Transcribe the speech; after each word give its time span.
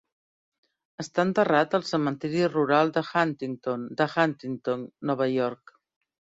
Està 1.03 1.25
enterrat 1.31 1.75
al 1.79 1.85
cementiri 1.89 2.41
rural 2.55 2.95
de 2.97 3.05
Huntington 3.11 3.87
de 4.03 4.11
Huntington, 4.17 4.91
Nova 5.11 5.33
York. 5.39 5.79